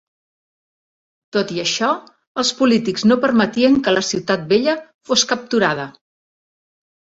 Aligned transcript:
Tot 1.35 1.51
i 1.57 1.59
això, 1.63 1.89
els 2.43 2.51
polítics 2.61 3.05
no 3.11 3.19
permetien 3.27 3.77
que 3.89 3.93
la 3.97 4.03
Ciutat 4.09 4.49
Vella 4.55 4.75
fos 5.11 5.27
capturada. 5.35 5.87